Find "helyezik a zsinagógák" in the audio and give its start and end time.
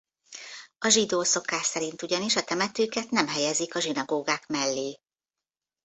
3.27-4.47